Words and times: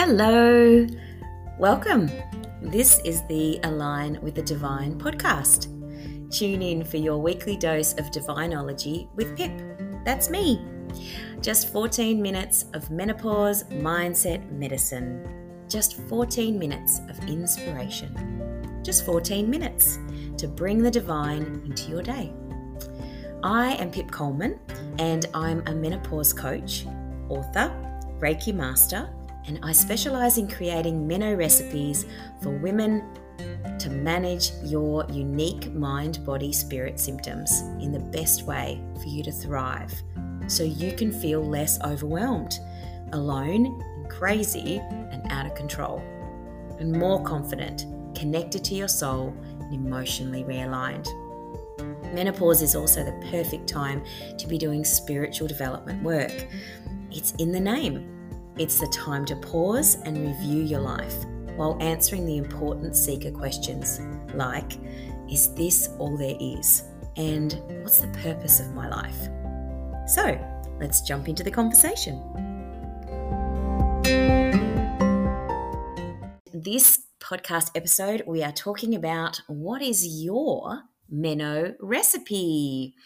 Hello, 0.00 0.86
welcome. 1.58 2.08
This 2.62 3.00
is 3.04 3.26
the 3.26 3.58
Align 3.64 4.20
with 4.22 4.36
the 4.36 4.42
Divine 4.42 4.96
podcast. 4.96 5.66
Tune 6.30 6.62
in 6.62 6.84
for 6.84 6.98
your 6.98 7.18
weekly 7.18 7.56
dose 7.56 7.94
of 7.94 8.04
divinology 8.12 9.08
with 9.16 9.36
Pip. 9.36 9.50
That's 10.04 10.30
me. 10.30 10.64
Just 11.40 11.72
14 11.72 12.22
minutes 12.22 12.66
of 12.74 12.92
menopause 12.92 13.64
mindset 13.64 14.48
medicine. 14.52 15.26
Just 15.68 16.00
14 16.02 16.56
minutes 16.56 17.00
of 17.10 17.18
inspiration. 17.28 18.80
Just 18.84 19.04
14 19.04 19.50
minutes 19.50 19.98
to 20.36 20.46
bring 20.46 20.80
the 20.80 20.92
divine 20.92 21.60
into 21.66 21.90
your 21.90 22.04
day. 22.04 22.32
I 23.42 23.74
am 23.74 23.90
Pip 23.90 24.12
Coleman, 24.12 24.60
and 25.00 25.26
I'm 25.34 25.60
a 25.66 25.74
menopause 25.74 26.32
coach, 26.32 26.86
author, 27.28 27.74
Reiki 28.20 28.54
master, 28.54 29.12
and 29.48 29.58
I 29.62 29.72
specialize 29.72 30.36
in 30.36 30.46
creating 30.46 31.08
Meno 31.08 31.34
recipes 31.34 32.04
for 32.42 32.50
women 32.50 33.02
to 33.78 33.88
manage 33.88 34.52
your 34.62 35.06
unique 35.10 35.72
mind, 35.72 36.24
body, 36.24 36.52
spirit 36.52 37.00
symptoms 37.00 37.62
in 37.80 37.90
the 37.90 37.98
best 37.98 38.42
way 38.42 38.80
for 39.00 39.08
you 39.08 39.22
to 39.22 39.32
thrive 39.32 39.92
so 40.48 40.62
you 40.62 40.92
can 40.92 41.10
feel 41.10 41.42
less 41.42 41.80
overwhelmed, 41.82 42.58
alone, 43.12 43.82
crazy, 44.08 44.80
and 45.10 45.22
out 45.32 45.46
of 45.46 45.54
control, 45.54 46.02
and 46.78 46.92
more 46.92 47.22
confident, 47.22 47.86
connected 48.14 48.62
to 48.64 48.74
your 48.74 48.88
soul, 48.88 49.34
and 49.60 49.74
emotionally 49.74 50.44
realigned. 50.44 51.06
Menopause 52.14 52.62
is 52.62 52.74
also 52.74 53.04
the 53.04 53.26
perfect 53.30 53.66
time 53.66 54.02
to 54.38 54.46
be 54.46 54.58
doing 54.58 54.84
spiritual 54.84 55.48
development 55.48 56.02
work. 56.02 56.46
It's 57.10 57.32
in 57.32 57.52
the 57.52 57.60
name. 57.60 58.17
It's 58.58 58.80
the 58.80 58.88
time 58.88 59.24
to 59.26 59.36
pause 59.36 59.98
and 60.04 60.18
review 60.18 60.64
your 60.64 60.80
life 60.80 61.14
while 61.54 61.78
answering 61.80 62.26
the 62.26 62.38
important 62.38 62.96
seeker 62.96 63.30
questions 63.30 64.00
like 64.34 64.72
Is 65.30 65.54
this 65.54 65.90
all 66.00 66.16
there 66.16 66.36
is? 66.40 66.82
And 67.16 67.52
what's 67.82 68.00
the 68.00 68.08
purpose 68.08 68.58
of 68.58 68.74
my 68.74 68.88
life? 68.88 69.28
So, 70.08 70.36
let's 70.80 71.02
jump 71.02 71.28
into 71.28 71.44
the 71.44 71.52
conversation. 71.52 72.20
This 76.52 76.98
podcast 77.20 77.70
episode, 77.76 78.24
we 78.26 78.42
are 78.42 78.50
talking 78.50 78.96
about 78.96 79.40
what 79.46 79.82
is 79.82 80.04
your 80.04 80.82
Meno 81.08 81.74
recipe. 81.78 82.96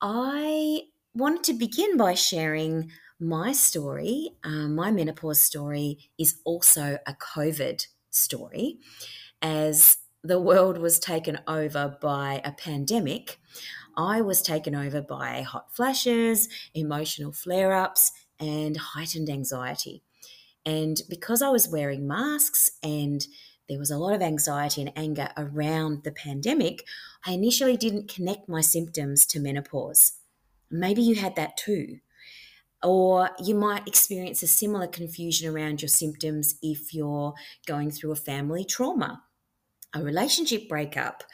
I 0.00 0.80
wanted 1.14 1.44
to 1.44 1.52
begin 1.52 1.96
by 1.96 2.14
sharing 2.14 2.90
my 3.20 3.52
story. 3.52 4.30
Uh, 4.42 4.68
my 4.68 4.90
menopause 4.90 5.40
story 5.40 6.10
is 6.18 6.40
also 6.44 6.98
a 7.06 7.14
COVID 7.14 7.86
story, 8.10 8.78
as 9.42 9.98
the 10.22 10.40
world 10.40 10.78
was 10.78 10.98
taken 10.98 11.38
over 11.46 11.96
by 12.00 12.40
a 12.44 12.52
pandemic. 12.52 13.38
I 13.96 14.20
was 14.20 14.42
taken 14.42 14.74
over 14.74 15.00
by 15.00 15.42
hot 15.42 15.74
flashes, 15.74 16.48
emotional 16.74 17.32
flare 17.32 17.72
ups, 17.72 18.10
and 18.40 18.76
heightened 18.76 19.30
anxiety. 19.30 20.02
And 20.66 21.02
because 21.08 21.42
I 21.42 21.50
was 21.50 21.68
wearing 21.68 22.06
masks 22.06 22.70
and 22.82 23.26
there 23.68 23.78
was 23.78 23.90
a 23.90 23.98
lot 23.98 24.14
of 24.14 24.22
anxiety 24.22 24.82
and 24.82 24.92
anger 24.96 25.28
around 25.36 26.04
the 26.04 26.12
pandemic, 26.12 26.84
I 27.24 27.32
initially 27.32 27.76
didn't 27.76 28.08
connect 28.08 28.48
my 28.48 28.60
symptoms 28.60 29.26
to 29.26 29.40
menopause. 29.40 30.12
Maybe 30.70 31.02
you 31.02 31.14
had 31.16 31.36
that 31.36 31.56
too. 31.56 32.00
Or 32.84 33.30
you 33.42 33.54
might 33.54 33.88
experience 33.88 34.42
a 34.42 34.46
similar 34.46 34.86
confusion 34.86 35.48
around 35.48 35.80
your 35.82 35.88
symptoms 35.88 36.56
if 36.62 36.94
you're 36.94 37.34
going 37.66 37.90
through 37.90 38.12
a 38.12 38.16
family 38.16 38.64
trauma, 38.64 39.22
a 39.94 40.02
relationship 40.02 40.68
breakup, 40.68 41.24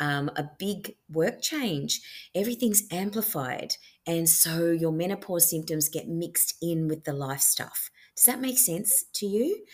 um, 0.00 0.30
a 0.36 0.50
big 0.58 0.96
work 1.10 1.40
change. 1.40 2.00
Everything's 2.34 2.82
amplified. 2.90 3.76
And 4.06 4.28
so 4.28 4.70
your 4.70 4.92
menopause 4.92 5.48
symptoms 5.48 5.88
get 5.88 6.08
mixed 6.08 6.56
in 6.60 6.88
with 6.88 7.04
the 7.04 7.12
life 7.12 7.40
stuff. 7.40 7.90
Does 8.16 8.24
that 8.24 8.40
make 8.40 8.58
sense 8.58 9.04
to 9.14 9.26
you? 9.26 9.64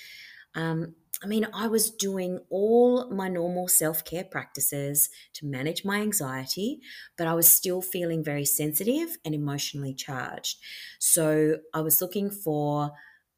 Um, 0.54 0.94
I 1.22 1.26
mean, 1.26 1.46
I 1.54 1.68
was 1.68 1.90
doing 1.90 2.40
all 2.50 3.08
my 3.10 3.28
normal 3.28 3.68
self 3.68 4.04
care 4.04 4.24
practices 4.24 5.08
to 5.34 5.46
manage 5.46 5.84
my 5.84 6.00
anxiety, 6.00 6.80
but 7.16 7.26
I 7.26 7.34
was 7.34 7.46
still 7.46 7.80
feeling 7.80 8.24
very 8.24 8.44
sensitive 8.44 9.18
and 9.24 9.34
emotionally 9.34 9.94
charged. 9.94 10.58
So 10.98 11.58
I 11.72 11.80
was 11.80 12.00
looking 12.00 12.30
for 12.30 12.92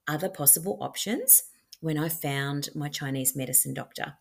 other 0.08 0.30
possible 0.30 0.78
options 0.80 1.42
when 1.80 1.98
I 1.98 2.08
found 2.08 2.70
my 2.74 2.88
Chinese 2.88 3.36
medicine 3.36 3.74
doctor 3.74 4.14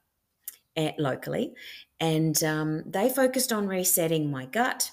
eh, 0.75 0.92
locally. 0.98 1.54
And 2.00 2.44
um, 2.44 2.84
they 2.86 3.10
focused 3.10 3.54
on 3.54 3.68
resetting 3.68 4.30
my 4.30 4.46
gut 4.46 4.92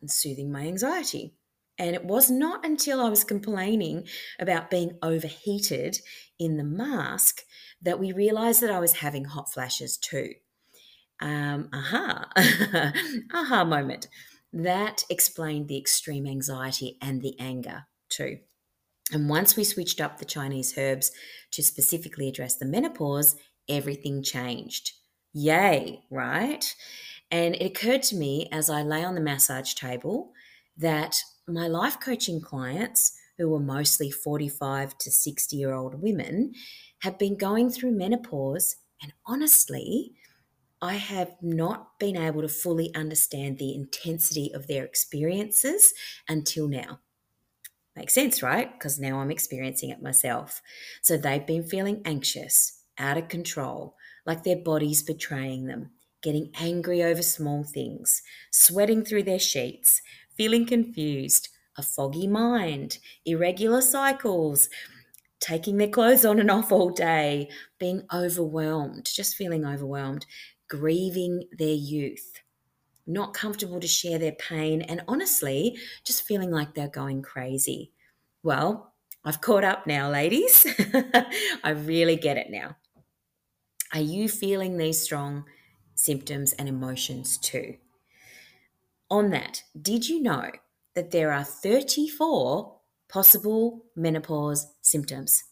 and 0.00 0.10
soothing 0.10 0.52
my 0.52 0.62
anxiety. 0.62 1.34
And 1.78 1.94
it 1.94 2.04
was 2.04 2.30
not 2.30 2.64
until 2.64 3.00
I 3.00 3.08
was 3.08 3.24
complaining 3.24 4.06
about 4.38 4.70
being 4.70 4.98
overheated 5.02 5.98
in 6.38 6.56
the 6.56 6.64
mask 6.64 7.42
that 7.80 7.98
we 7.98 8.12
realized 8.12 8.62
that 8.62 8.70
I 8.70 8.78
was 8.78 8.92
having 8.94 9.24
hot 9.24 9.52
flashes 9.52 9.96
too. 9.96 10.34
Um, 11.20 11.68
aha, 11.72 12.28
aha 13.34 13.64
moment. 13.64 14.08
That 14.52 15.04
explained 15.08 15.68
the 15.68 15.78
extreme 15.78 16.26
anxiety 16.26 16.98
and 17.00 17.22
the 17.22 17.38
anger 17.40 17.84
too. 18.10 18.38
And 19.12 19.28
once 19.28 19.56
we 19.56 19.64
switched 19.64 20.00
up 20.00 20.18
the 20.18 20.24
Chinese 20.24 20.76
herbs 20.76 21.10
to 21.52 21.62
specifically 21.62 22.28
address 22.28 22.56
the 22.56 22.66
menopause, 22.66 23.36
everything 23.68 24.22
changed. 24.22 24.92
Yay, 25.32 26.00
right? 26.10 26.74
And 27.30 27.54
it 27.54 27.64
occurred 27.64 28.02
to 28.04 28.16
me 28.16 28.48
as 28.52 28.68
I 28.68 28.82
lay 28.82 29.04
on 29.04 29.14
the 29.14 29.20
massage 29.20 29.74
table 29.74 30.32
that 30.76 31.20
my 31.48 31.68
life 31.68 31.98
coaching 32.00 32.40
clients, 32.40 33.18
who 33.38 33.48
were 33.48 33.60
mostly 33.60 34.10
45 34.10 34.96
to 34.98 35.10
60 35.10 35.56
year 35.56 35.72
old 35.72 36.00
women, 36.00 36.52
have 37.00 37.18
been 37.18 37.36
going 37.36 37.70
through 37.70 37.92
menopause. 37.92 38.76
And 39.02 39.12
honestly, 39.26 40.12
I 40.80 40.94
have 40.94 41.36
not 41.40 41.98
been 41.98 42.16
able 42.16 42.42
to 42.42 42.48
fully 42.48 42.94
understand 42.94 43.58
the 43.58 43.74
intensity 43.74 44.52
of 44.54 44.66
their 44.66 44.84
experiences 44.84 45.94
until 46.28 46.68
now. 46.68 47.00
Makes 47.94 48.14
sense, 48.14 48.42
right? 48.42 48.72
Because 48.72 48.98
now 48.98 49.20
I'm 49.20 49.30
experiencing 49.30 49.90
it 49.90 50.02
myself. 50.02 50.62
So 51.02 51.16
they've 51.16 51.46
been 51.46 51.64
feeling 51.64 52.02
anxious, 52.04 52.82
out 52.98 53.18
of 53.18 53.28
control, 53.28 53.96
like 54.26 54.44
their 54.44 54.56
body's 54.56 55.02
betraying 55.02 55.66
them, 55.66 55.90
getting 56.22 56.50
angry 56.58 57.02
over 57.02 57.22
small 57.22 57.64
things, 57.64 58.22
sweating 58.50 59.04
through 59.04 59.24
their 59.24 59.38
sheets, 59.38 60.00
feeling 60.42 60.66
confused, 60.66 61.50
a 61.78 61.82
foggy 61.84 62.26
mind, 62.26 62.98
irregular 63.24 63.80
cycles, 63.80 64.68
taking 65.38 65.76
their 65.76 65.86
clothes 65.86 66.24
on 66.24 66.40
and 66.40 66.50
off 66.50 66.72
all 66.72 66.90
day, 66.90 67.48
being 67.78 68.02
overwhelmed, 68.12 69.06
just 69.06 69.36
feeling 69.36 69.64
overwhelmed, 69.64 70.26
grieving 70.68 71.44
their 71.56 71.76
youth, 71.76 72.40
not 73.06 73.34
comfortable 73.34 73.78
to 73.78 73.86
share 73.86 74.18
their 74.18 74.32
pain, 74.32 74.82
and 74.82 75.04
honestly, 75.06 75.78
just 76.04 76.24
feeling 76.24 76.50
like 76.50 76.74
they're 76.74 76.88
going 76.88 77.22
crazy. 77.22 77.92
Well, 78.42 78.94
I've 79.24 79.40
caught 79.40 79.62
up 79.62 79.86
now, 79.86 80.10
ladies. 80.10 80.66
I 81.62 81.70
really 81.70 82.16
get 82.16 82.36
it 82.36 82.50
now. 82.50 82.78
Are 83.94 84.00
you 84.00 84.28
feeling 84.28 84.76
these 84.76 85.00
strong 85.00 85.44
symptoms 85.94 86.52
and 86.54 86.68
emotions 86.68 87.38
too? 87.38 87.76
On 89.12 89.28
that, 89.28 89.62
did 89.78 90.08
you 90.08 90.22
know 90.22 90.50
that 90.94 91.10
there 91.10 91.32
are 91.32 91.44
34 91.44 92.78
possible 93.10 93.84
menopause 93.94 94.72
symptoms? 94.80 95.44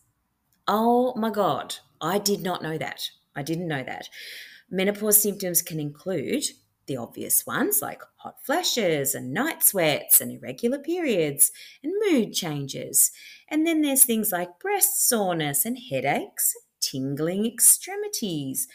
Oh 0.67 1.15
my 1.15 1.29
God, 1.29 1.75
I 2.01 2.21
did 2.21 2.41
not 2.41 2.63
know 2.63 2.79
that. 2.79 3.11
I 3.37 3.43
didn't 3.43 3.69
know 3.69 3.83
that. 3.83 4.09
Menopause 4.71 5.21
symptoms 5.21 5.61
can 5.61 5.79
include 5.79 6.45
the 6.87 6.97
obvious 6.97 7.45
ones 7.47 7.83
like 7.83 8.01
hot 8.17 8.37
flashes 8.47 9.15
and 9.15 9.35
night 9.35 9.63
sweats 9.63 10.23
and 10.23 10.33
irregular 10.33 10.79
periods 10.79 11.53
and 11.83 11.93
mood 12.11 12.33
changes. 12.33 13.13
And 13.47 13.67
then 13.67 13.83
there's 13.83 14.07
things 14.07 14.33
like 14.33 14.59
breast 14.59 15.07
soreness 15.07 15.67
and 15.67 15.79
headaches, 15.91 16.57
tingling 16.81 17.45
extremities, 17.45 18.69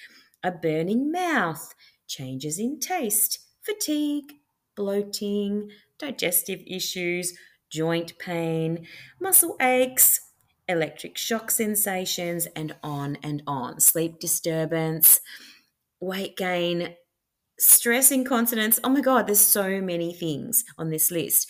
a 0.44 0.52
burning 0.52 1.12
mouth, 1.12 1.74
changes 2.06 2.60
in 2.60 2.80
taste, 2.80 3.40
fatigue, 3.64 4.32
bloating, 4.76 5.70
digestive 6.00 6.62
issues, 6.68 7.34
joint 7.70 8.18
pain, 8.20 8.88
muscle 9.20 9.56
aches, 9.62 10.20
electric 10.68 11.18
shock 11.18 11.52
sensations, 11.52 12.48
and 12.56 12.76
on 12.84 13.18
and 13.24 13.44
on. 13.46 13.80
Sleep 13.80 14.20
disturbance, 14.20 15.20
weight 16.00 16.36
gain, 16.38 16.96
stress 17.60 18.12
incontinence. 18.12 18.80
Oh 18.84 18.90
my 18.90 19.02
God, 19.02 19.28
there's 19.28 19.40
so 19.40 19.82
many 19.82 20.14
things 20.14 20.64
on 20.78 20.90
this 20.90 21.12
list. 21.12 21.50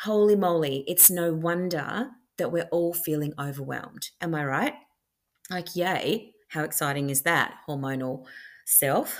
Holy 0.00 0.36
moly, 0.36 0.84
it's 0.86 1.10
no 1.10 1.32
wonder 1.32 2.10
that 2.38 2.50
we're 2.50 2.68
all 2.72 2.94
feeling 2.94 3.34
overwhelmed. 3.38 4.10
Am 4.20 4.34
I 4.34 4.44
right? 4.44 4.74
Like, 5.50 5.76
yay, 5.76 6.32
how 6.48 6.64
exciting 6.64 7.10
is 7.10 7.22
that, 7.22 7.54
hormonal 7.68 8.24
self? 8.64 9.18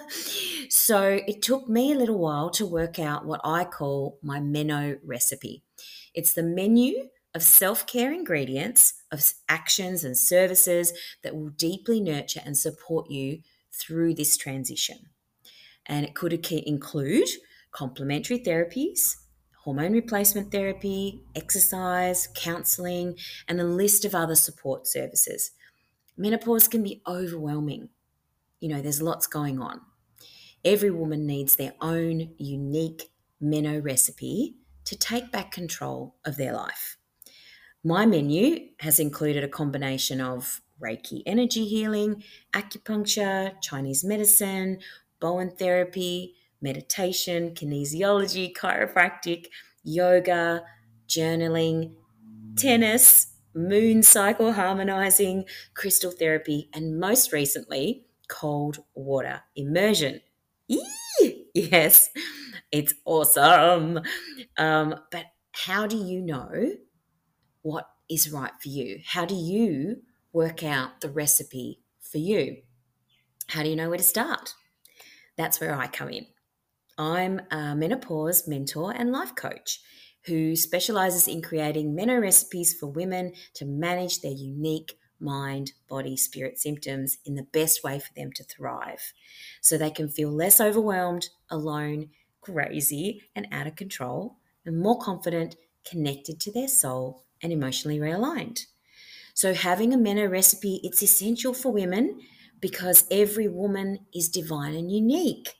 so 0.68 1.20
it 1.26 1.42
took 1.42 1.68
me 1.68 1.92
a 1.92 1.98
little 1.98 2.18
while 2.18 2.50
to 2.50 2.66
work 2.66 2.98
out 2.98 3.26
what 3.26 3.40
I 3.44 3.64
call 3.64 4.18
my 4.22 4.40
Meno 4.40 4.96
recipe. 5.04 5.62
It's 6.14 6.32
the 6.32 6.42
menu 6.42 7.08
of 7.34 7.42
self 7.42 7.86
care 7.86 8.12
ingredients, 8.12 8.94
of 9.12 9.22
actions 9.48 10.04
and 10.04 10.16
services 10.16 10.92
that 11.22 11.36
will 11.36 11.50
deeply 11.50 12.00
nurture 12.00 12.40
and 12.44 12.56
support 12.56 13.10
you 13.10 13.40
through 13.72 14.14
this 14.14 14.36
transition. 14.36 14.98
And 15.86 16.04
it 16.04 16.14
could 16.14 16.32
include 16.32 17.28
complementary 17.70 18.40
therapies, 18.40 19.16
hormone 19.64 19.92
replacement 19.92 20.50
therapy, 20.50 21.22
exercise, 21.34 22.28
counseling, 22.34 23.16
and 23.46 23.60
a 23.60 23.64
list 23.64 24.04
of 24.04 24.14
other 24.14 24.34
support 24.34 24.86
services. 24.86 25.52
Menopause 26.16 26.68
can 26.68 26.82
be 26.82 27.00
overwhelming. 27.06 27.88
You 28.60 28.68
know, 28.68 28.80
there's 28.80 29.02
lots 29.02 29.26
going 29.26 29.60
on. 29.60 29.80
Every 30.64 30.90
woman 30.90 31.26
needs 31.26 31.56
their 31.56 31.74
own 31.80 32.34
unique 32.38 33.10
Meno 33.40 33.78
recipe 33.78 34.56
to 34.84 34.96
take 34.96 35.30
back 35.30 35.52
control 35.52 36.16
of 36.24 36.36
their 36.36 36.52
life. 36.52 36.96
My 37.84 38.06
menu 38.06 38.70
has 38.80 38.98
included 38.98 39.44
a 39.44 39.48
combination 39.48 40.20
of 40.20 40.60
Reiki 40.82 41.22
energy 41.26 41.66
healing, 41.66 42.22
acupuncture, 42.52 43.54
Chinese 43.62 44.04
medicine, 44.04 44.78
Bowen 45.20 45.50
therapy, 45.50 46.34
meditation, 46.60 47.52
kinesiology, 47.52 48.52
chiropractic, 48.52 49.46
yoga, 49.84 50.64
journaling, 51.08 51.94
tennis, 52.56 53.34
moon 53.54 54.02
cycle 54.02 54.52
harmonizing, 54.52 55.44
crystal 55.74 56.10
therapy, 56.10 56.68
and 56.72 56.98
most 56.98 57.32
recently, 57.32 58.07
cold 58.28 58.78
water 58.94 59.42
immersion. 59.56 60.20
Eee! 60.68 61.46
Yes, 61.54 62.10
it's 62.70 62.94
awesome. 63.04 64.00
Um, 64.56 64.94
but 65.10 65.26
how 65.52 65.86
do 65.86 65.96
you 65.96 66.20
know 66.20 66.72
what 67.62 67.88
is 68.08 68.30
right 68.30 68.52
for 68.62 68.68
you? 68.68 69.00
How 69.04 69.24
do 69.24 69.34
you 69.34 70.02
work 70.32 70.62
out 70.62 71.00
the 71.00 71.10
recipe 71.10 71.80
for 72.00 72.18
you? 72.18 72.58
How 73.48 73.62
do 73.62 73.70
you 73.70 73.76
know 73.76 73.88
where 73.88 73.98
to 73.98 74.04
start? 74.04 74.54
That's 75.36 75.60
where 75.60 75.74
I 75.74 75.86
come 75.86 76.10
in. 76.10 76.26
I'm 76.98 77.40
a 77.50 77.74
menopause 77.74 78.46
mentor 78.48 78.92
and 78.92 79.12
life 79.12 79.34
coach 79.34 79.80
who 80.26 80.56
specializes 80.56 81.28
in 81.28 81.40
creating 81.40 81.94
meno 81.94 82.18
recipes 82.18 82.74
for 82.74 82.86
women 82.86 83.32
to 83.54 83.64
manage 83.64 84.20
their 84.20 84.32
unique 84.32 84.98
mind, 85.20 85.72
body, 85.88 86.16
spirit 86.16 86.58
symptoms 86.58 87.18
in 87.24 87.34
the 87.34 87.42
best 87.42 87.82
way 87.82 87.98
for 87.98 88.12
them 88.14 88.32
to 88.32 88.44
thrive 88.44 89.12
so 89.60 89.76
they 89.76 89.90
can 89.90 90.08
feel 90.08 90.30
less 90.30 90.60
overwhelmed, 90.60 91.28
alone, 91.50 92.10
crazy, 92.40 93.22
and 93.34 93.46
out 93.52 93.66
of 93.66 93.76
control, 93.76 94.36
and 94.64 94.80
more 94.80 94.98
confident, 94.98 95.56
connected 95.84 96.40
to 96.40 96.52
their 96.52 96.68
soul, 96.68 97.24
and 97.42 97.52
emotionally 97.52 97.98
realigned. 97.98 98.66
So 99.34 99.54
having 99.54 99.94
a 99.94 99.96
Meno 99.96 100.26
recipe, 100.26 100.80
it's 100.82 101.02
essential 101.02 101.54
for 101.54 101.72
women 101.72 102.20
because 102.60 103.06
every 103.10 103.46
woman 103.46 104.00
is 104.12 104.28
divine 104.28 104.74
and 104.74 104.90
unique. 104.90 105.54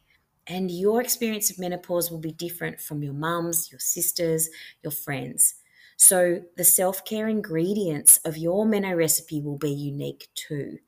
And 0.46 0.70
your 0.70 1.00
experience 1.00 1.50
of 1.50 1.58
menopause 1.58 2.10
will 2.10 2.18
be 2.18 2.32
different 2.32 2.80
from 2.80 3.02
your 3.02 3.12
mums, 3.12 3.70
your 3.70 3.78
sisters, 3.78 4.48
your 4.82 4.90
friends. 4.90 5.54
So 5.98 6.42
the 6.56 6.64
self 6.64 7.04
care 7.04 7.28
ingredients 7.28 8.20
of 8.24 8.38
your 8.38 8.64
Meno 8.64 8.94
recipe 8.94 9.42
will 9.42 9.58
be 9.58 9.70
unique 9.70 10.28
too. 10.34 10.78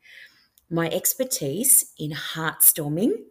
My 0.71 0.89
expertise 0.89 1.93
in 1.99 2.13
heart 2.13 2.63
storming, 2.63 3.27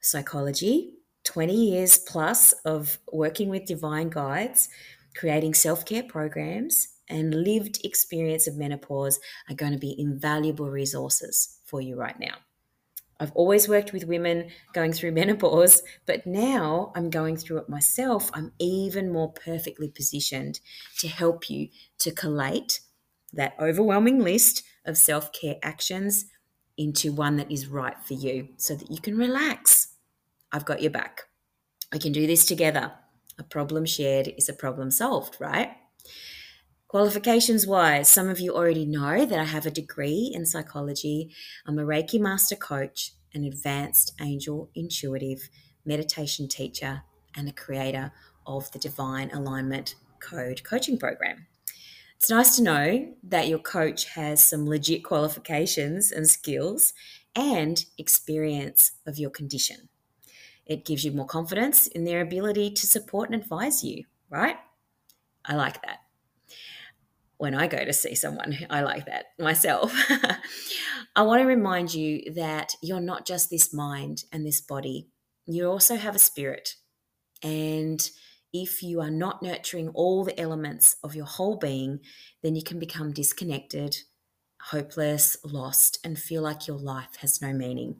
psychology, 0.00 0.94
20 1.24 1.54
years 1.54 1.98
plus 1.98 2.52
of 2.64 2.98
working 3.12 3.50
with 3.50 3.66
divine 3.66 4.08
guides, 4.08 4.70
creating 5.14 5.52
self 5.52 5.84
care 5.84 6.02
programs, 6.02 6.88
and 7.08 7.44
lived 7.44 7.84
experience 7.84 8.46
of 8.46 8.56
menopause 8.56 9.20
are 9.50 9.54
going 9.54 9.72
to 9.72 9.78
be 9.78 9.94
invaluable 10.00 10.70
resources 10.70 11.58
for 11.66 11.82
you 11.82 11.94
right 11.94 12.18
now. 12.18 12.36
I've 13.20 13.32
always 13.32 13.68
worked 13.68 13.92
with 13.92 14.04
women 14.04 14.50
going 14.72 14.92
through 14.92 15.12
menopause, 15.22 15.82
but 16.06 16.26
now 16.26 16.92
I'm 16.94 17.10
going 17.10 17.36
through 17.36 17.58
it 17.58 17.68
myself. 17.68 18.30
I'm 18.34 18.52
even 18.58 19.12
more 19.12 19.32
perfectly 19.32 19.88
positioned 19.88 20.60
to 20.98 21.08
help 21.08 21.48
you 21.48 21.68
to 21.98 22.10
collate 22.10 22.80
that 23.32 23.54
overwhelming 23.58 24.18
list 24.20 24.62
of 24.84 24.96
self 24.96 25.32
care 25.32 25.56
actions 25.62 26.26
into 26.76 27.12
one 27.12 27.36
that 27.36 27.50
is 27.50 27.66
right 27.66 27.96
for 28.02 28.14
you 28.14 28.48
so 28.56 28.74
that 28.74 28.90
you 28.90 29.00
can 29.00 29.16
relax. 29.16 29.88
I've 30.50 30.64
got 30.64 30.82
your 30.82 30.90
back. 30.90 31.22
We 31.92 31.98
can 31.98 32.12
do 32.12 32.26
this 32.26 32.44
together. 32.44 32.92
A 33.38 33.42
problem 33.42 33.86
shared 33.86 34.32
is 34.36 34.48
a 34.48 34.54
problem 34.54 34.90
solved, 34.90 35.36
right? 35.40 35.70
Qualifications 36.92 37.66
wise, 37.66 38.06
some 38.06 38.28
of 38.28 38.38
you 38.38 38.54
already 38.54 38.84
know 38.84 39.24
that 39.24 39.38
I 39.38 39.44
have 39.44 39.64
a 39.64 39.70
degree 39.70 40.30
in 40.34 40.44
psychology. 40.44 41.34
I'm 41.66 41.78
a 41.78 41.86
Reiki 41.86 42.20
master 42.20 42.54
coach, 42.54 43.12
an 43.32 43.44
advanced 43.44 44.12
angel 44.20 44.68
intuitive 44.74 45.48
meditation 45.86 46.48
teacher, 46.48 47.02
and 47.34 47.48
the 47.48 47.52
creator 47.52 48.12
of 48.46 48.70
the 48.72 48.78
Divine 48.78 49.30
Alignment 49.30 49.94
Code 50.20 50.64
coaching 50.64 50.98
program. 50.98 51.46
It's 52.18 52.28
nice 52.28 52.56
to 52.56 52.62
know 52.62 53.14
that 53.22 53.48
your 53.48 53.60
coach 53.60 54.04
has 54.10 54.44
some 54.44 54.68
legit 54.68 55.02
qualifications 55.02 56.12
and 56.12 56.28
skills 56.28 56.92
and 57.34 57.86
experience 57.96 58.92
of 59.06 59.18
your 59.18 59.30
condition. 59.30 59.88
It 60.66 60.84
gives 60.84 61.06
you 61.06 61.12
more 61.12 61.24
confidence 61.24 61.86
in 61.86 62.04
their 62.04 62.20
ability 62.20 62.72
to 62.72 62.86
support 62.86 63.30
and 63.30 63.40
advise 63.40 63.82
you, 63.82 64.04
right? 64.28 64.56
I 65.46 65.54
like 65.54 65.80
that 65.80 66.01
when 67.42 67.56
I 67.56 67.66
go 67.66 67.84
to 67.84 67.92
see 67.92 68.14
someone. 68.14 68.56
I 68.70 68.82
like 68.82 69.06
that 69.06 69.24
myself. 69.36 69.92
I 71.16 71.22
want 71.22 71.42
to 71.42 71.46
remind 71.46 71.92
you 71.92 72.32
that 72.34 72.76
you're 72.80 73.00
not 73.00 73.26
just 73.26 73.50
this 73.50 73.74
mind 73.74 74.22
and 74.30 74.46
this 74.46 74.60
body, 74.60 75.08
you 75.44 75.66
also 75.66 75.96
have 75.96 76.14
a 76.14 76.20
spirit. 76.20 76.76
And 77.42 78.00
if 78.52 78.80
you 78.80 79.00
are 79.00 79.10
not 79.10 79.42
nurturing 79.42 79.88
all 79.88 80.22
the 80.22 80.38
elements 80.38 80.94
of 81.02 81.16
your 81.16 81.24
whole 81.24 81.56
being, 81.56 81.98
then 82.44 82.54
you 82.54 82.62
can 82.62 82.78
become 82.78 83.12
disconnected, 83.12 83.96
hopeless, 84.70 85.36
lost, 85.44 85.98
and 86.04 86.16
feel 86.16 86.42
like 86.42 86.68
your 86.68 86.78
life 86.78 87.16
has 87.22 87.42
no 87.42 87.52
meaning. 87.52 87.96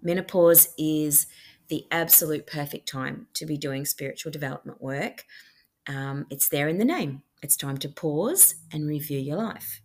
Menopause 0.00 0.72
is 0.78 1.26
the 1.68 1.84
absolute 1.90 2.46
perfect 2.46 2.88
time 2.88 3.26
to 3.34 3.44
be 3.44 3.58
doing 3.58 3.84
spiritual 3.84 4.32
development 4.32 4.80
work. 4.80 5.26
Um, 5.86 6.24
it's 6.30 6.48
there 6.48 6.68
in 6.68 6.78
the 6.78 6.86
name 6.86 7.22
it's 7.42 7.56
time 7.56 7.76
to 7.78 7.88
pause 7.88 8.54
and 8.72 8.86
review 8.86 9.18
your 9.18 9.36
life. 9.36 9.80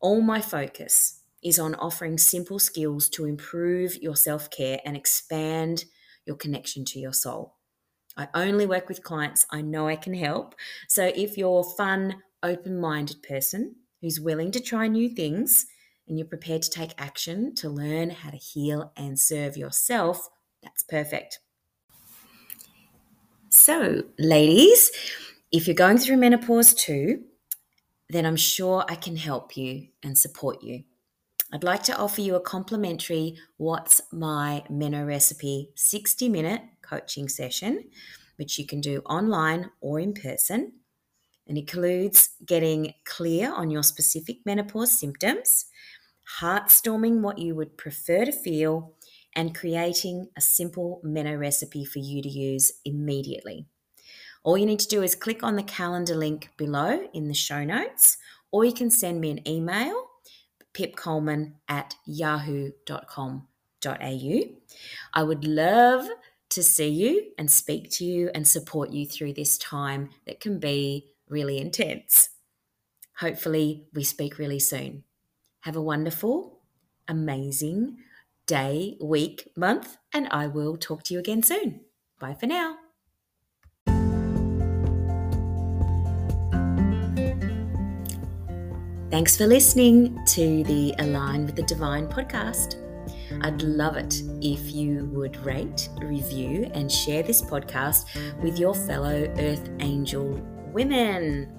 All 0.00 0.20
my 0.20 0.40
focus 0.40 1.20
is 1.42 1.58
on 1.58 1.74
offering 1.76 2.18
simple 2.18 2.58
skills 2.58 3.08
to 3.10 3.26
improve 3.26 3.96
your 3.96 4.16
self 4.16 4.50
care 4.50 4.80
and 4.84 4.96
expand 4.96 5.84
your 6.26 6.36
connection 6.36 6.84
to 6.86 6.98
your 6.98 7.12
soul. 7.12 7.56
I 8.16 8.28
only 8.34 8.66
work 8.66 8.88
with 8.88 9.02
clients 9.02 9.46
I 9.50 9.62
know 9.62 9.88
I 9.88 9.96
can 9.96 10.14
help. 10.14 10.54
So 10.88 11.06
if 11.14 11.36
you're 11.36 11.60
a 11.60 11.76
fun, 11.76 12.22
open 12.42 12.80
minded 12.80 13.22
person 13.22 13.76
who's 14.00 14.20
willing 14.20 14.50
to 14.52 14.60
try 14.60 14.88
new 14.88 15.08
things 15.08 15.66
and 16.08 16.18
you're 16.18 16.28
prepared 16.28 16.62
to 16.62 16.70
take 16.70 16.92
action 16.98 17.54
to 17.56 17.68
learn 17.68 18.10
how 18.10 18.30
to 18.30 18.36
heal 18.36 18.92
and 18.96 19.18
serve 19.18 19.56
yourself, 19.56 20.28
that's 20.62 20.82
perfect. 20.82 21.38
So, 23.48 24.04
ladies, 24.18 24.90
if 25.52 25.66
you're 25.66 25.74
going 25.74 25.98
through 25.98 26.16
menopause 26.16 26.74
too, 26.74 27.24
then 28.08 28.24
I'm 28.24 28.36
sure 28.36 28.84
I 28.88 28.94
can 28.94 29.16
help 29.16 29.56
you 29.56 29.88
and 30.02 30.16
support 30.16 30.62
you. 30.62 30.84
I'd 31.52 31.64
like 31.64 31.82
to 31.84 31.96
offer 31.96 32.20
you 32.20 32.36
a 32.36 32.40
complimentary 32.40 33.36
What's 33.56 34.00
My 34.12 34.62
Meno 34.70 35.04
Recipe 35.04 35.70
60 35.74 36.28
minute 36.28 36.62
coaching 36.82 37.28
session, 37.28 37.90
which 38.36 38.58
you 38.58 38.66
can 38.66 38.80
do 38.80 39.00
online 39.06 39.70
or 39.80 39.98
in 39.98 40.14
person. 40.14 40.74
And 41.48 41.58
includes 41.58 42.30
getting 42.46 42.94
clear 43.04 43.52
on 43.52 43.70
your 43.70 43.82
specific 43.82 44.36
menopause 44.46 44.96
symptoms, 44.96 45.66
heart 46.38 46.70
storming 46.70 47.22
what 47.22 47.38
you 47.38 47.56
would 47.56 47.76
prefer 47.76 48.24
to 48.24 48.30
feel, 48.30 48.94
and 49.34 49.52
creating 49.52 50.28
a 50.36 50.40
simple 50.40 51.00
Meno 51.02 51.34
recipe 51.34 51.84
for 51.84 51.98
you 51.98 52.22
to 52.22 52.28
use 52.28 52.72
immediately. 52.84 53.66
All 54.42 54.56
you 54.56 54.66
need 54.66 54.80
to 54.80 54.88
do 54.88 55.02
is 55.02 55.14
click 55.14 55.42
on 55.42 55.56
the 55.56 55.62
calendar 55.62 56.14
link 56.14 56.50
below 56.56 57.06
in 57.12 57.28
the 57.28 57.34
show 57.34 57.64
notes, 57.64 58.16
or 58.50 58.64
you 58.64 58.72
can 58.72 58.90
send 58.90 59.20
me 59.20 59.30
an 59.30 59.46
email, 59.46 60.08
pipcoleman 60.74 61.54
at 61.68 61.94
yahoo.com.au. 62.06 63.44
I 65.14 65.22
would 65.22 65.44
love 65.44 66.08
to 66.50 66.62
see 66.62 66.88
you 66.88 67.32
and 67.38 67.50
speak 67.50 67.90
to 67.92 68.04
you 68.04 68.30
and 68.34 68.46
support 68.46 68.90
you 68.90 69.06
through 69.06 69.34
this 69.34 69.56
time 69.58 70.10
that 70.26 70.40
can 70.40 70.58
be 70.58 71.12
really 71.28 71.58
intense. 71.58 72.30
Hopefully, 73.18 73.84
we 73.94 74.02
speak 74.02 74.38
really 74.38 74.58
soon. 74.58 75.04
Have 75.60 75.76
a 75.76 75.82
wonderful, 75.82 76.60
amazing 77.06 77.98
day, 78.46 78.96
week, 79.00 79.52
month, 79.56 79.96
and 80.12 80.26
I 80.30 80.46
will 80.46 80.76
talk 80.76 81.04
to 81.04 81.14
you 81.14 81.20
again 81.20 81.42
soon. 81.42 81.82
Bye 82.18 82.34
for 82.34 82.46
now. 82.46 82.79
Thanks 89.10 89.36
for 89.36 89.44
listening 89.48 90.24
to 90.26 90.62
the 90.62 90.94
Align 91.00 91.44
with 91.44 91.56
the 91.56 91.64
Divine 91.64 92.06
podcast. 92.06 92.76
I'd 93.42 93.60
love 93.60 93.96
it 93.96 94.22
if 94.40 94.72
you 94.72 95.06
would 95.06 95.36
rate, 95.44 95.88
review, 96.00 96.70
and 96.74 96.90
share 96.90 97.24
this 97.24 97.42
podcast 97.42 98.06
with 98.40 98.56
your 98.56 98.72
fellow 98.72 99.28
Earth 99.36 99.68
Angel 99.80 100.40
women. 100.72 101.52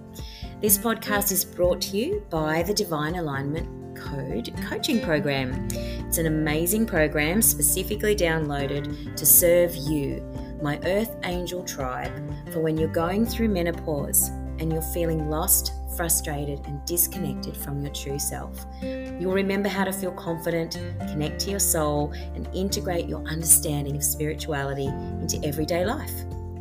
This 0.61 0.77
podcast 0.77 1.33
is 1.33 1.43
brought 1.43 1.81
to 1.81 1.97
you 1.97 2.25
by 2.29 2.63
the 2.63 2.73
Divine 2.73 3.15
Alignment 3.15 3.97
Code 3.97 4.55
Coaching 4.69 5.01
Program. 5.01 5.67
It's 5.73 6.19
an 6.19 6.27
amazing 6.27 6.85
program 6.85 7.41
specifically 7.41 8.15
downloaded 8.15 9.13
to 9.17 9.25
serve 9.25 9.75
you, 9.75 10.21
my 10.61 10.79
Earth 10.85 11.17
Angel 11.25 11.65
tribe, 11.65 12.13
for 12.53 12.61
when 12.61 12.77
you're 12.77 12.87
going 12.87 13.25
through 13.25 13.49
menopause 13.49 14.29
and 14.59 14.71
you're 14.71 14.81
feeling 14.81 15.29
lost, 15.29 15.73
frustrated, 15.95 16.59
and 16.65 16.83
disconnected 16.85 17.55
from 17.55 17.81
your 17.81 17.93
true 17.93 18.19
self. 18.19 18.65
You'll 18.81 19.33
remember 19.33 19.69
how 19.69 19.83
to 19.83 19.93
feel 19.93 20.11
confident, 20.11 20.79
connect 20.99 21.39
to 21.41 21.51
your 21.51 21.59
soul, 21.59 22.11
and 22.35 22.47
integrate 22.53 23.07
your 23.07 23.23
understanding 23.27 23.95
of 23.95 24.03
spirituality 24.03 24.87
into 24.87 25.39
everyday 25.43 25.85
life 25.85 26.13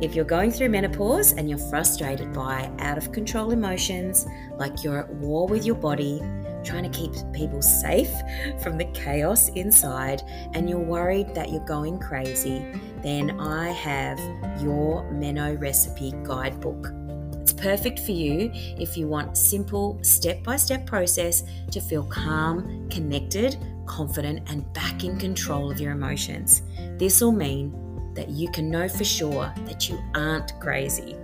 If 0.00 0.14
you're 0.14 0.26
going 0.26 0.50
through 0.50 0.68
menopause 0.68 1.32
and 1.32 1.48
you're 1.48 1.58
frustrated 1.58 2.32
by 2.32 2.70
out 2.78 2.98
of 2.98 3.12
control 3.12 3.50
emotions, 3.50 4.26
like 4.58 4.84
you're 4.84 4.98
at 4.98 5.14
war 5.14 5.46
with 5.46 5.64
your 5.64 5.74
body, 5.74 6.20
trying 6.62 6.90
to 6.90 6.98
keep 6.98 7.12
people 7.32 7.62
safe 7.62 8.10
from 8.62 8.76
the 8.76 8.84
chaos 8.86 9.48
inside, 9.50 10.22
and 10.52 10.68
you're 10.68 10.78
worried 10.78 11.34
that 11.34 11.50
you're 11.50 11.64
going 11.64 11.98
crazy, 11.98 12.66
then 13.02 13.40
I 13.40 13.70
have 13.70 14.18
your 14.60 15.10
Meno 15.10 15.54
recipe 15.56 16.12
guidebook. 16.24 16.92
It's 17.40 17.52
perfect 17.52 18.00
for 18.00 18.12
you 18.12 18.50
if 18.52 18.96
you 18.96 19.06
want 19.06 19.36
simple 19.36 19.98
step-by-step 20.02 20.84
process 20.84 21.42
to 21.70 21.80
feel 21.80 22.04
calm, 22.04 22.88
connected, 22.90 23.56
confident 23.86 24.48
and 24.50 24.70
back 24.72 25.04
in 25.04 25.18
control 25.18 25.70
of 25.70 25.80
your 25.80 25.92
emotions. 25.92 26.62
This 26.98 27.20
will 27.20 27.32
mean 27.32 27.72
that 28.14 28.28
you 28.30 28.50
can 28.50 28.70
know 28.70 28.88
for 28.88 29.04
sure 29.04 29.52
that 29.66 29.88
you 29.88 29.98
aren't 30.14 30.58
crazy, 30.60 31.16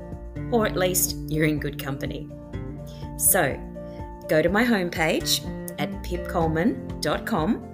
or 0.50 0.66
at 0.66 0.76
least 0.76 1.16
you're 1.28 1.46
in 1.46 1.58
good 1.58 1.82
company. 1.82 2.28
So, 3.16 3.58
go 4.28 4.42
to 4.42 4.48
my 4.48 4.64
homepage 4.64 5.44
at 5.78 5.90
pipcoleman.com, 6.02 7.68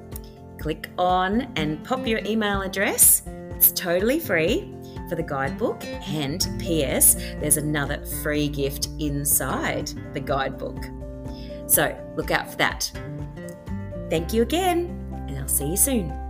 click 0.58 0.90
on 0.98 1.52
and 1.56 1.84
pop 1.84 2.06
your 2.06 2.20
email 2.24 2.62
address. 2.62 3.22
It's 3.50 3.72
totally 3.72 4.20
free 4.20 4.74
for 5.08 5.14
the 5.14 5.22
guidebook, 5.22 5.84
and 5.84 6.46
P.S., 6.58 7.14
there's 7.40 7.56
another 7.56 8.04
free 8.22 8.48
gift 8.48 8.88
inside 8.98 9.90
the 10.12 10.20
guidebook. 10.20 10.84
So, 11.66 11.96
look 12.16 12.30
out 12.30 12.50
for 12.50 12.56
that. 12.58 12.90
Thank 14.10 14.32
you 14.32 14.42
again, 14.42 14.88
and 15.28 15.38
I'll 15.38 15.48
see 15.48 15.66
you 15.66 15.76
soon. 15.76 16.27